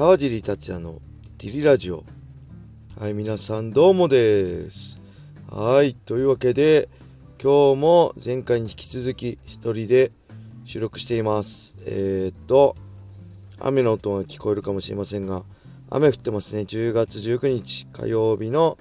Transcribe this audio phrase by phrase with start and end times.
[0.00, 0.98] 川尻達也の
[1.36, 2.04] ディリラジオ。
[2.98, 5.02] はい皆さんどうもです。
[5.50, 6.88] はいというわけで
[7.38, 10.10] 今日も前回に引き続き一人で
[10.64, 11.76] 収録しています。
[11.84, 12.76] えー、っと
[13.58, 15.42] 雨の音が聞こえるかもしれませんが
[15.90, 16.62] 雨降ってますね。
[16.62, 18.78] 10月19日火曜日の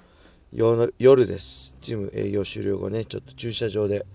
[0.54, 1.78] 夜です。
[1.82, 4.06] ジム営業終了後ねちょっと駐車場で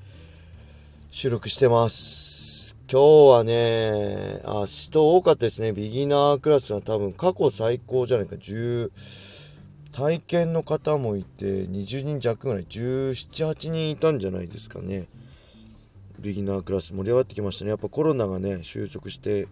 [1.16, 5.72] 収録してます今日はね、あ、人多かったですね。
[5.72, 8.34] ビギナークラスが多分過去最高じゃないか。
[8.34, 8.90] 10、
[9.92, 15.06] 体験の方もいて、20人弱ぐらい、17、8人いたんじゃないですかね。
[16.18, 17.70] ビギナークラス盛り上がってきましたね。
[17.70, 19.46] やっぱコロナがね、収束して、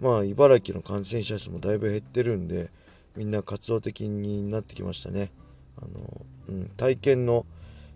[0.00, 2.70] まあ、茨城の感染者数もだいぶ減ってるんで、
[3.16, 5.32] みんな活動的になってきましたね。
[5.78, 7.44] あの、うん、体験の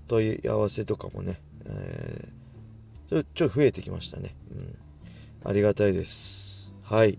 [0.08, 2.35] 問い合わせとかもね、えー
[3.08, 4.34] ちょ、ちょ増えてきましたね。
[4.52, 4.78] うん。
[5.48, 6.74] ありがたいです。
[6.82, 7.18] はい。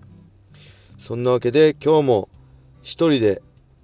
[0.98, 2.30] そんなわけで今日も
[2.82, 3.42] 一人で、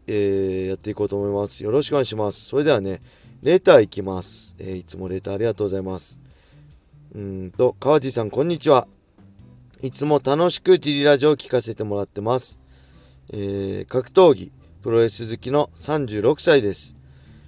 [0.08, 1.64] えー、やっていこうと思います。
[1.64, 2.46] よろしくお願いします。
[2.46, 3.02] それではね、
[3.42, 4.58] レターいきます。
[4.60, 6.20] えー、いつもレターありがとうございます。
[7.16, 8.88] うんと、川地さん、こんにちは。
[9.82, 12.60] いつも楽しくジリラジオを聞かせてもらってます。
[13.32, 16.98] えー、格闘技、プロレス好きの36歳です。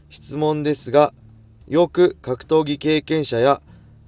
[0.10, 1.14] 質問ですが、
[1.68, 3.62] よく格闘技経験者や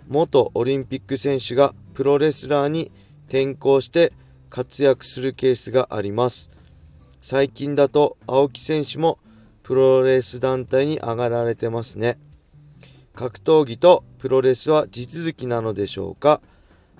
[0.07, 2.91] 元オリンピック選手がプロレスラーに
[3.27, 4.13] 転向して
[4.49, 6.49] 活躍するケースがあります。
[7.19, 9.19] 最近だと青木選手も
[9.63, 12.17] プロレス団体に上がられてますね。
[13.15, 16.39] 格闘技とプロレスは地続きなのでしょうか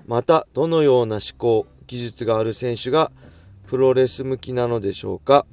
[0.06, 3.10] またどのような思考、技術がある選手が
[3.66, 5.46] プロレス向きなのでしょうか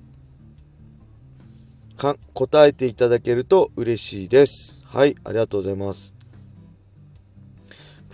[1.95, 4.85] か答えていただけると嬉しいです。
[4.87, 6.24] はい、ありがとうございます。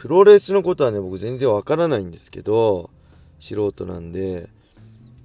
[0.02, 2.89] プロレスのことはね、僕全然わからないんですけど、
[3.39, 4.49] 素人なんで、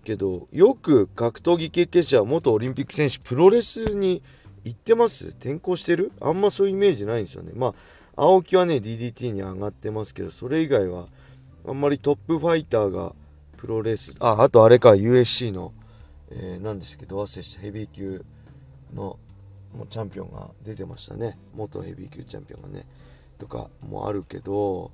[0.04, 4.22] けど、よく格闘技経験者、元オリンピック選手、プロレスに
[4.64, 5.28] 行ってます？
[5.28, 6.12] 転校してる？
[6.20, 7.52] あんまそういうイメージないんですよね。
[7.56, 7.74] まあ、
[8.16, 11.06] 青木はね、DDT に上がってますけど、それ以外は、
[11.66, 13.14] あんまりトップファイターが
[13.56, 15.72] プロレス、あ、あとあれか、USC の、
[16.30, 18.22] えー、なんですけど、忘れしたヘビー級
[18.92, 19.18] の
[19.72, 21.38] もうチャンピオンが出てましたね。
[21.54, 22.86] 元ヘビー級チャンピオンがね。
[23.38, 24.90] とかもあるけど、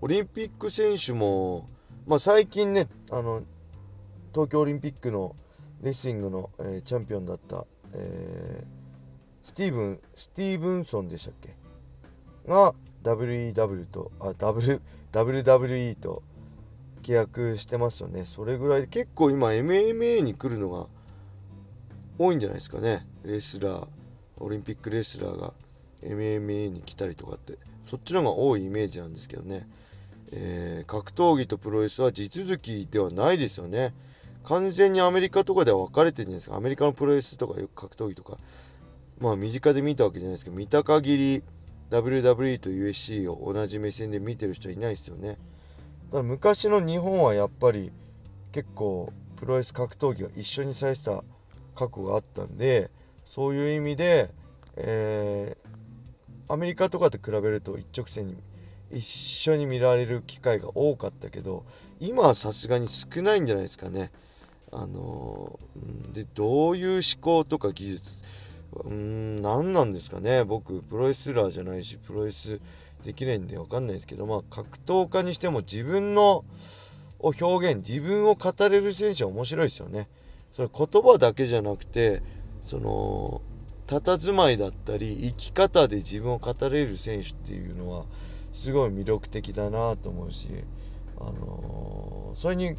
[0.00, 1.68] オリンピック選手も、
[2.06, 3.42] まあ、最近ね、あの、
[4.32, 5.34] 東京オリンピックの
[5.80, 8.66] レスリングの、えー、チャンピオンだった、えー、
[9.42, 11.54] スティーブン、スティーブンソンでしたっけ？
[12.46, 14.80] が WEW と、あ、W、
[15.12, 16.22] WWE と
[17.02, 18.24] 契約してますよね。
[18.24, 20.86] それぐらいで結構今 MMA に来るのが
[22.18, 23.06] 多いんじゃないですかね。
[23.24, 23.86] レスラー、
[24.38, 25.52] オリンピックレスラーが
[26.02, 27.58] MMA に来たりとかって。
[27.84, 29.68] そっちの方が多いイメージなんですけどね、
[30.32, 33.94] えー、格闘技とプロレスは地続きではないですよね。
[34.42, 36.56] 完全にアメリカとかでは分かれてるんじゃないですか。
[36.56, 38.38] アメリカのプロレスとかよく格闘技とか。
[39.20, 41.42] まあ身近で見たわけじゃないですけど見た限り
[41.90, 45.38] WWE と USC を同じ目線で見てる人はいないですよね。
[46.10, 47.92] ただ昔の日本はやっぱり
[48.50, 51.22] 結構プロレス格闘技が一緒にされてた
[51.74, 52.90] 過去があったんで
[53.24, 54.30] そういう意味で、
[54.76, 55.63] えー
[56.48, 58.36] アメリカとかと比べると一直線に
[58.90, 61.64] 一緒に見られる機会が多かったけど
[62.00, 64.10] 今はさすがに少ないんじゃないですかね。
[64.72, 65.58] あの、
[66.12, 68.24] でどういう思考とか技術
[68.72, 72.60] うーん何なんですかね僕プロレスラーじゃないしプロレス
[73.04, 76.44] できないんで分かんないですけどまあ格闘家にしても自分の
[77.20, 80.08] を表現自分を語れる選手は面白いですよね。
[80.50, 82.22] それ言葉だけじゃなくて
[82.62, 83.42] その
[83.86, 88.04] 佇まいだったり生き方で自分を語れる選手っていうのは
[88.52, 90.48] すごい魅力的だなと思うし、
[91.18, 92.76] あのー、それに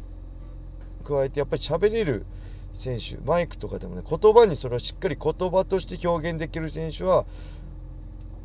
[1.04, 2.26] 加えてやっぱり喋れる
[2.72, 7.24] 選手マイクとかでもね言葉にそれをしっかり言葉として表現できる選手は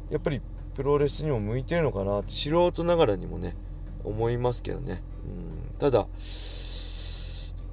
[0.10, 0.42] やっぱり
[0.76, 3.56] プロレスにも向いてるのかなって素人ながらにもね
[4.04, 5.02] 思いますけどね、
[5.72, 6.06] うん、ただ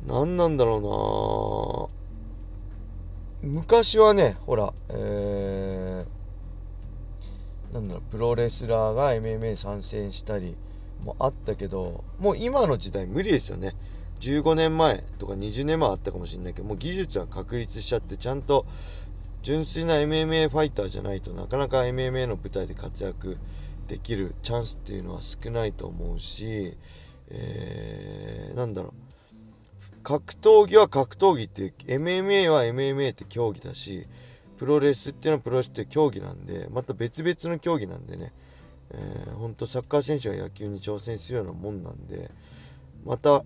[0.06, 1.97] 何なんだろうな
[3.42, 10.56] 昔はね、ほら、えー、なんだろう、プロレスラーが MMA 参戦したり
[11.04, 13.74] もあったけど、もう今の時代無理ですよね。
[14.20, 18.66] 15年前とか20年前あったかもしれないけど、もう技術は確立しちゃって、ちゃんと
[19.42, 23.38] 純粋な MMA ファイターじゃないとなかなか MMA の舞台で活躍
[23.86, 26.76] できるチャンスっていうのは少ないと思うし、
[27.30, 29.07] えー、なんだろう。
[30.02, 34.06] 格闘技は格闘技って MMA は MMA って競技だし
[34.56, 38.32] プロレスっていうのはプロレスって競技なんでまた別々の競技なんでね、
[38.90, 42.30] えー、ほんとサッカー選手が野球に挑戦するようなもんなんで
[43.04, 43.44] また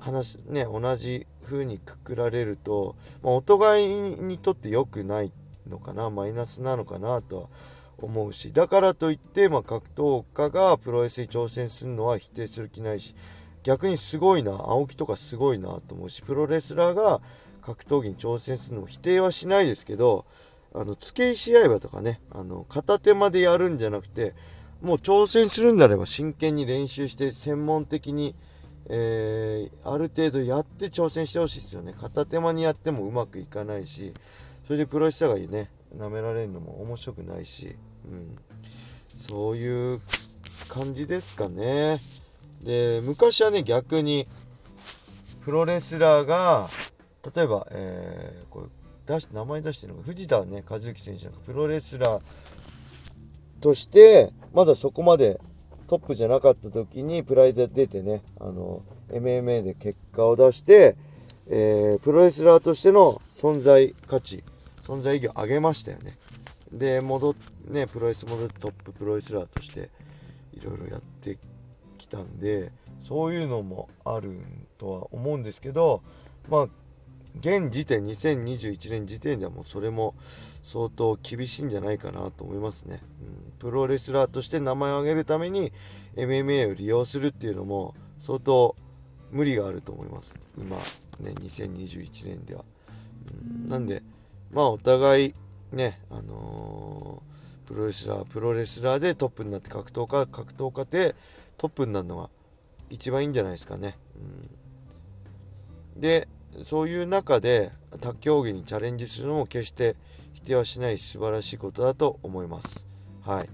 [0.00, 3.88] 話ね同じ風にくくられると、まあ、お互い
[4.20, 5.32] にとって良くない
[5.68, 7.48] のかなマイナスなのかなとは
[7.98, 13.14] 思うしだからといって、まあ、格闘家がプロレスに挑戦するのは否定する気ないし
[13.62, 17.20] 逆にすごいな青木とかすごいなと思うしプロレスラーが
[17.60, 20.24] 格闘技に挑戦するのも否定はしないですけど
[20.74, 24.34] あの付け石刃とかねあの片手までやるんじゃなくて
[24.80, 28.34] もう挑戦するんであれば真剣に練習して専門的に、
[28.90, 31.92] えー、ある程度やって挑戦してほしいですよね。
[31.92, 34.12] 片手間にやってもうまくいかないし
[34.64, 35.70] それでプロレスラーがね。
[35.96, 37.76] 舐められるのも面白くないし、
[38.06, 38.36] うん、
[39.14, 40.00] そういう
[40.68, 41.98] 感じですかね。
[42.62, 44.26] で昔はね逆に
[45.44, 46.68] プロレスラーが
[47.34, 48.66] 例えば、えー、これ
[49.06, 55.40] 出し名前出してるのが藤田ね和幸選手なんかプロレスラーとしてまだそこまで
[55.88, 60.96] トップじゃなかった時にプライド出てねあの MMA で結果を出して、
[61.50, 64.42] えー、プロレスラーとしての存在価値
[64.80, 66.16] 存在意義を上げましたよね。
[66.72, 67.34] で戻っ
[67.68, 69.90] ねプロレス戻ってトッププロレスラーとして
[70.54, 71.36] いろいろやって
[72.02, 74.40] きたんでそういうのもある
[74.78, 76.02] とは思うんですけど
[76.48, 76.68] まあ
[77.40, 80.14] 現時点2021年時点ではもうそれも
[80.62, 85.72] 相当厳しいんじゃないかなと思いますね、うん、プロレスラーとして名前を挙げるために
[86.16, 88.76] MMA を利用するっていうのも相当
[89.30, 90.42] 無理があると思います。
[90.58, 90.82] 今ね
[91.40, 92.64] 2021年では、
[93.32, 94.02] うん、なんで
[94.52, 95.34] まあお互い
[95.72, 97.31] ねあのー、
[97.72, 101.14] プロレスラープロレスラーでトップになって格闘家格闘家で
[101.56, 102.28] トップになるのが
[102.90, 103.96] 一番いいんじゃないですかね、
[105.94, 106.28] うん、で
[106.62, 107.70] そういう中で
[108.02, 109.96] 他競技にチャレンジするのも決して
[110.34, 112.88] 否定はしない素晴らしいことだと思います。
[113.22, 113.48] はい。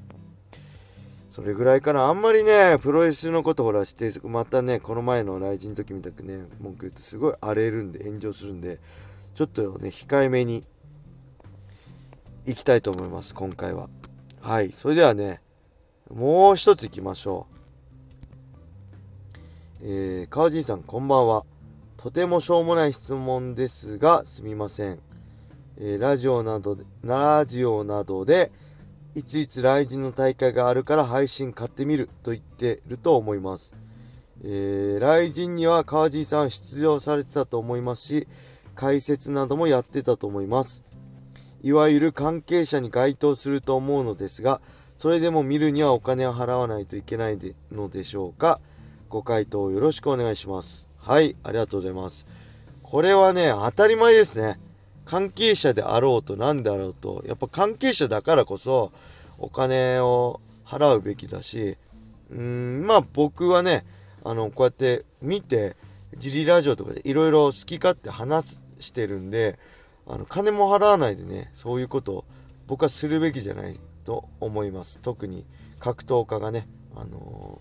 [1.29, 2.09] それぐらいかな。
[2.09, 8.81] あんまりね、プロレスのことほらして、またね、この前の来人の時みたくね、文句言ってすごい荒れるんで、炎上するんで、
[9.35, 10.64] ちょっとね、控えめに
[12.47, 13.88] 行きたいと思います、今回は。
[14.49, 14.73] はい。
[14.73, 15.43] それではね、
[16.09, 17.47] もう一つ行きましょ
[19.83, 19.85] う。
[19.85, 21.45] えー、川尻さん、こんばんは。
[21.99, 25.00] とてもしょうもない質問ですが、すみません。
[25.77, 28.50] えー、ラジオなどで、ラジオなどで、
[29.15, 33.75] いついつ来人の大会があるから配信買ってみると言ってると思います。
[34.43, 38.29] えー、来人には川尻さん出場されてたと思いますし、
[38.75, 40.88] 解説などもやってたと思います。
[41.62, 44.60] いわゆる関係者に該当すると思うのですが、
[44.96, 47.38] それでも見るにはお金を払わないといけない
[47.72, 48.60] のでしょうか？
[49.08, 50.90] ご回答よろしくお願いします。
[50.99, 52.26] はい、ありがとうございます。
[52.82, 54.58] これはね、当たり前ですね。
[55.05, 58.93] 関係者であろうと何であろうと、やっぱ関係者だからこそ、
[59.38, 61.76] お金を払うべきだし、
[62.31, 63.84] うーん、まあ僕はね、
[64.25, 65.76] あの、こうやって見て、
[66.16, 69.58] ジリラジオとかでいろいろ好き勝手話してるんで、
[70.08, 72.25] あの、金も払わないでね、そういうことを
[72.66, 73.75] 僕はするべきじゃない
[74.05, 75.00] と思います。
[75.00, 75.46] 特に
[75.78, 76.66] 格闘家がね、
[76.96, 77.60] あの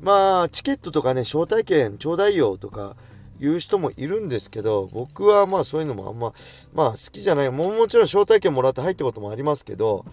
[0.00, 2.96] まあ、チケットとかね、招待券ちょうだいよとか
[3.40, 6.32] 言う人もいるんですけど、僕はまあそういうのもあんま、
[6.72, 7.50] まあ好きじゃない。
[7.50, 10.04] ももちろん招待券もらって入ったこともありますけど、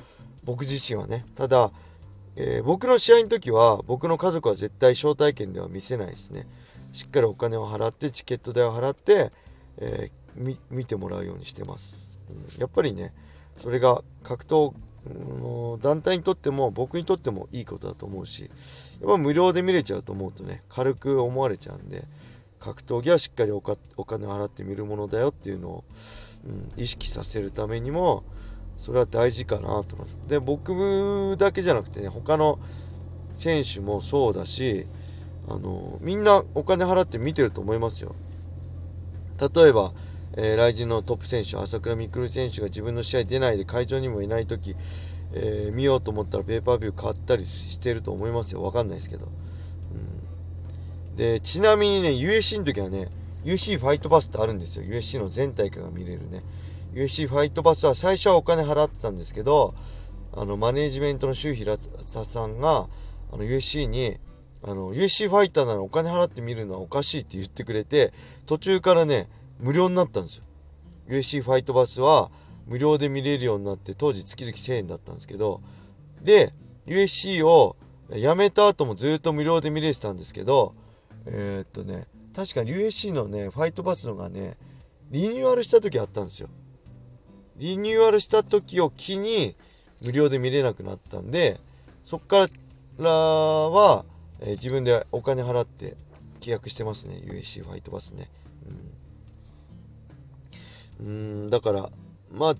[0.43, 1.25] 僕自身はね。
[1.35, 1.71] ただ、
[2.35, 6.47] えー、僕の試合の時は、僕の家族は絶対招待券では見せないですね。
[6.91, 9.31] しっかりお金を払って、チケット代を払って、
[9.77, 10.22] えー、
[10.71, 12.17] 見てもらうようにしてます。
[12.29, 13.13] うん、やっぱりね、
[13.57, 14.73] それが格闘
[15.81, 18.43] 団体にとっても僕にとってもいいことだと思うし
[19.01, 22.03] やっぱ無料で見れちゃうと思うとね軽く思われちゃうんで
[22.59, 25.83] 格闘技はしっかりお金を払って見るものだよっていうのを、
[26.45, 28.23] うん、意識させるためにも
[28.77, 32.57] それは大事かなと思いますで僕だけじゃなくてね他の
[33.33, 34.85] 選手もそうだし
[35.49, 38.15] あのみんなお金払って見てると思いますよ。
[39.39, 39.91] 例えば
[40.35, 44.75] えー、来人のトップ選手、朝倉未来選手が自分の試合出ないで会場にもいない時、
[45.33, 48.63] えー、見ようと思ったらペーパービュー買ったりしてると思いますよ。
[48.63, 49.27] わかんないですけど。
[51.11, 53.09] うん、で、ちなみにね、USC の時はね、
[53.45, 54.85] USC ファイトパスってあるんですよ。
[54.85, 56.43] USC の全大会が見れるね。
[56.93, 59.73] USC ファイトパスは最初はお金払ってたんですけど、
[60.35, 62.87] あの、マネージメントの周平さんが、
[63.31, 64.17] あの、USC に、
[64.63, 68.13] あの、USC ファイターならお金払って見るのはおかしいって言ってくれて、
[68.45, 69.27] 途中からね、
[69.63, 70.45] 無料になったんですよ。
[71.07, 72.29] USC ファイトバスは
[72.67, 75.61] 無料で見れるようになって当時月々1000円だったんですけど
[76.21, 76.53] で
[76.85, 77.75] USC を
[78.09, 80.75] 辞めた後もずっと無料で見れてたんですけど
[81.25, 82.05] えー、っとね
[82.35, 84.55] 確かに USC のねファイトバスのがね
[85.11, 86.49] リニューアルした時あったんですよ
[87.57, 89.55] リニューアルした時を機に
[90.05, 91.59] 無料で見れなくなったんで
[92.03, 92.47] そっか
[92.97, 94.05] らは、
[94.41, 95.95] えー、自分でお金払って
[96.41, 98.29] 契約してますね USC ファイトパスね
[101.03, 101.89] うんうんだから
[102.31, 102.55] まあ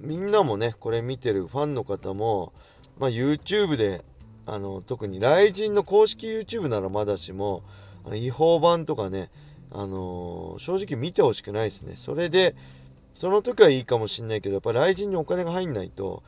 [0.00, 2.52] みんなもねこれ見てるファンの方も
[2.98, 4.02] まあ YouTube で
[4.46, 7.62] あの特に雷神の公式 YouTube ならまだしも
[8.12, 9.30] 違法版とかね
[9.72, 11.96] あのー、正直見てほしくないですね。
[11.96, 12.54] それで
[13.14, 16.22] その時はいいかもしんないけどやっぱ雷神にお金が入んないと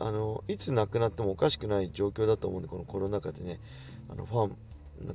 [0.00, 3.60] あのいつ亡くなってもおかしくない状況だと思うんでこのコロナ禍でね
[4.08, 4.56] あのファン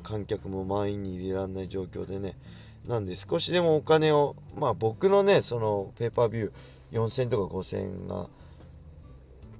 [0.03, 2.35] 観客も満員に入れられない状況でね。
[2.87, 6.51] なんで少しでもお金をまあ僕のねそのペーパービュー
[6.91, 8.27] 4000とか5000が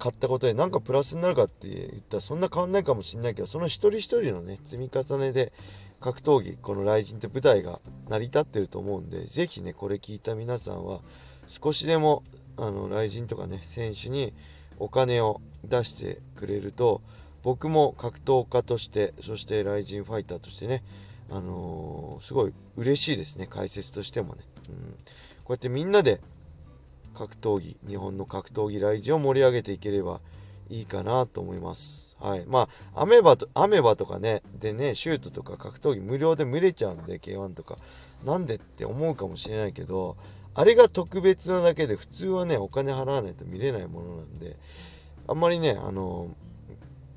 [0.00, 5.52] 買ったことでなんかプラスになるかって言ったらそんな変わんないかもしんないけどその一人一人のね積み重ねで
[6.00, 11.00] 格闘技この雷神って舞台が成り立ってると思うんで是非ねこれ聞いた皆さんは
[11.46, 12.24] 少しでも
[12.56, 14.32] あの雷神とかね選手に
[14.78, 17.02] お金を出してくれると
[17.42, 20.82] 僕も格闘家としてそしてライジンファイターとしてね
[21.30, 24.76] あのー、すごい嬉しいですね解説としてもね、うん、
[25.44, 26.20] こうやってみんなで
[27.14, 30.20] 格闘技日本の格闘技ライジンを盛り上げていければ
[30.70, 32.16] いいかなと思います。
[32.20, 32.46] はい。
[32.46, 37.76] まあ、アメバと、アメバとかね、でね、シュートとか格闘技無料で見れちゃうんで、K1 とか。
[38.24, 40.16] なんでって思うかもしれないけど、
[40.54, 44.56] あれが特別なだけで、普通はね、お金払わないと見れないものなんで、
[45.26, 46.28] あんまりね、あの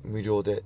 [0.04, 0.62] 無料でっ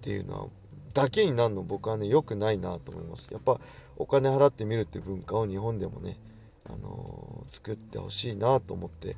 [0.00, 0.46] ていうのは
[0.94, 3.32] だけになるの僕はね良くないなと思います。
[3.32, 3.58] やっぱ
[3.96, 6.18] お金払ってみるって文化を日本でもね、
[6.66, 9.16] あのー、作ってほしいなと思って、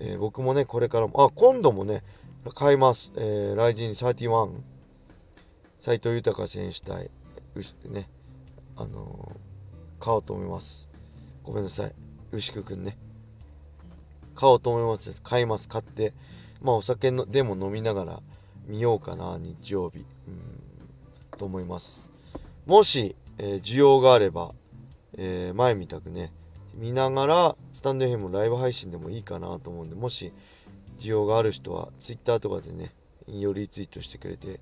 [0.00, 2.02] えー、僕もねこれからもあ今度もね
[2.54, 4.60] 買います、えー、ライジン31
[5.78, 7.10] 斎藤豊選手対
[7.90, 8.08] ね
[8.76, 10.90] あのー、買おうと思います。
[11.44, 11.92] ごめんなさい。
[12.32, 12.96] 牛久くんね。
[14.34, 15.22] 買おうと思います。
[15.22, 15.68] 買います。
[15.68, 16.12] 買って
[16.60, 18.20] まあお酒のでも飲みながら
[18.66, 19.98] 見ようかな、日曜日。
[19.98, 22.10] うん、と思います。
[22.66, 24.52] もし、えー、需要があれば、
[25.16, 26.32] えー、前みたくね、
[26.74, 30.32] 見ながら、スタンド FM ライブ配信でもいいかなと思うんで、もし、
[30.98, 32.92] 需要がある人は、Twitter とかでね、
[33.26, 34.60] 引用リツイートしてくれて、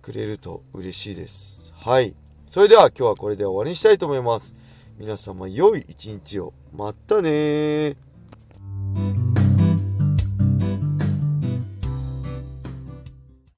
[0.00, 1.72] くれると嬉しいです。
[1.76, 2.14] はい。
[2.48, 4.54] それでは今日はこれで終わりにしたいと思います。
[4.98, 6.52] 皆様良い一日を。
[6.72, 7.96] またね